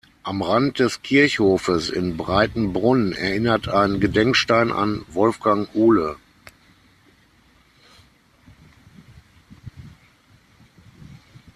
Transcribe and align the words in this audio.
Am 0.23 0.41
Rand 0.41 0.79
des 0.79 1.03
Kirchhofes 1.03 1.91
in 1.91 2.17
Breitenbrunn 2.17 3.11
erinnert 3.11 3.67
ein 3.67 3.99
Gedenkstein 3.99 4.71
an 4.71 5.05
Wolfgang 5.09 5.69
Uhle. 5.75 6.17